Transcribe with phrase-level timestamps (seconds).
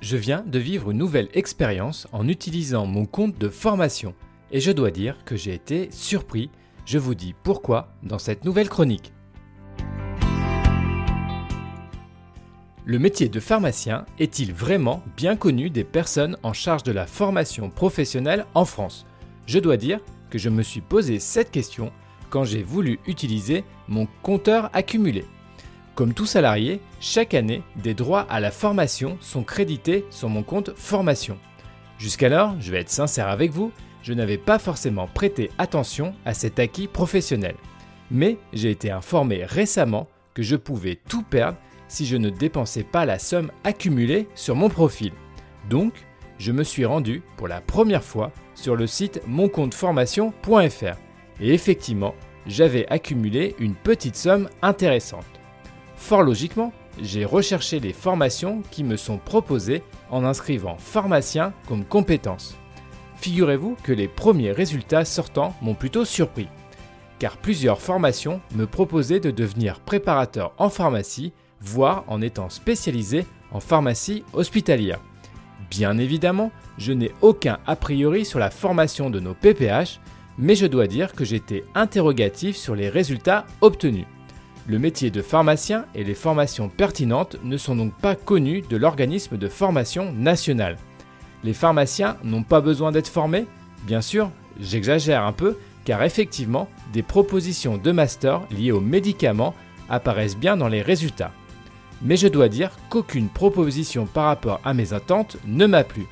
[0.00, 4.14] Je viens de vivre une nouvelle expérience en utilisant mon compte de formation
[4.52, 6.50] et je dois dire que j'ai été surpris.
[6.86, 9.12] Je vous dis pourquoi dans cette nouvelle chronique.
[12.84, 17.68] Le métier de pharmacien est-il vraiment bien connu des personnes en charge de la formation
[17.68, 19.04] professionnelle en France?
[19.46, 21.92] Je dois dire que je me suis posé cette question
[22.30, 25.24] quand j'ai voulu utiliser mon compteur accumulé.
[25.98, 30.70] Comme tout salarié, chaque année, des droits à la formation sont crédités sur mon compte
[30.76, 31.36] formation.
[31.98, 33.72] Jusqu'alors, je vais être sincère avec vous,
[34.04, 37.56] je n'avais pas forcément prêté attention à cet acquis professionnel.
[38.12, 41.58] Mais j'ai été informé récemment que je pouvais tout perdre
[41.88, 45.10] si je ne dépensais pas la somme accumulée sur mon profil.
[45.68, 45.94] Donc,
[46.38, 50.96] je me suis rendu pour la première fois sur le site moncompteformation.fr
[51.40, 52.14] et effectivement,
[52.46, 55.37] j'avais accumulé une petite somme intéressante.
[55.98, 62.56] Fort logiquement, j'ai recherché les formations qui me sont proposées en inscrivant pharmacien comme compétence.
[63.16, 66.48] Figurez-vous que les premiers résultats sortants m'ont plutôt surpris,
[67.18, 73.60] car plusieurs formations me proposaient de devenir préparateur en pharmacie, voire en étant spécialisé en
[73.60, 75.00] pharmacie hospitalière.
[75.68, 80.00] Bien évidemment, je n'ai aucun a priori sur la formation de nos PPH,
[80.38, 84.06] mais je dois dire que j'étais interrogatif sur les résultats obtenus.
[84.68, 89.38] Le métier de pharmacien et les formations pertinentes ne sont donc pas connus de l'organisme
[89.38, 90.76] de formation nationale.
[91.42, 93.46] Les pharmaciens n'ont pas besoin d'être formés?
[93.86, 99.54] Bien sûr, j'exagère un peu, car effectivement, des propositions de master liées aux médicaments
[99.88, 101.32] apparaissent bien dans les résultats.
[102.02, 106.06] Mais je dois dire qu'aucune proposition par rapport à mes attentes ne m'a plu.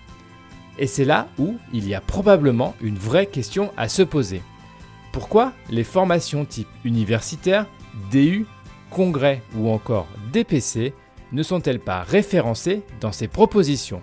[0.79, 4.41] Et c'est là où il y a probablement une vraie question à se poser.
[5.13, 7.67] Pourquoi les formations type universitaire
[8.11, 8.47] DU,
[8.91, 10.95] congrès ou encore DPC
[11.33, 14.03] ne sont-elles pas référencées dans ces propositions?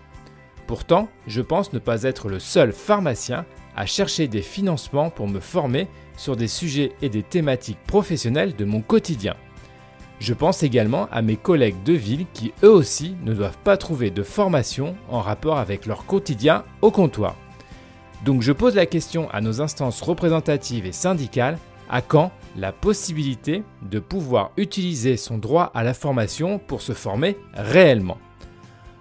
[0.67, 5.40] Pourtant, je pense ne pas être le seul pharmacien à chercher des financements pour me
[5.40, 9.35] former sur des sujets et des thématiques professionnelles de mon quotidien.
[10.19, 14.09] Je pense également à mes collègues de ville qui eux aussi ne doivent pas trouver
[14.09, 17.35] de formation en rapport avec leur quotidien au comptoir.
[18.23, 21.57] Donc je pose la question à nos instances représentatives et syndicales
[21.90, 27.38] à quand la possibilité de pouvoir utiliser son droit à la formation pour se former
[27.53, 28.18] réellement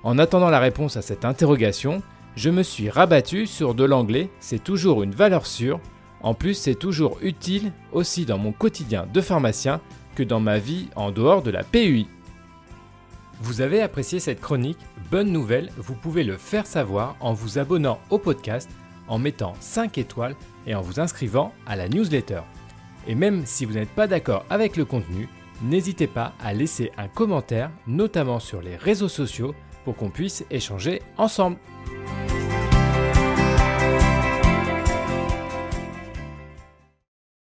[0.03, 2.03] En attendant la réponse à cette interrogation,
[2.35, 5.81] je me suis rabattu sur de l'anglais, c'est toujours une valeur sûre.
[6.23, 9.81] En plus, c'est toujours utile aussi dans mon quotidien de pharmacien
[10.15, 12.07] que dans ma vie en dehors de la PUI.
[13.41, 14.79] Vous avez apprécié cette chronique
[15.11, 18.71] Bonne nouvelle, vous pouvez le faire savoir en vous abonnant au podcast,
[19.09, 20.37] en mettant 5 étoiles
[20.67, 22.41] et en vous inscrivant à la newsletter.
[23.07, 25.29] Et même si vous n'êtes pas d'accord avec le contenu,
[25.63, 29.55] n'hésitez pas à laisser un commentaire, notamment sur les réseaux sociaux,
[29.85, 31.57] pour qu'on puisse échanger ensemble.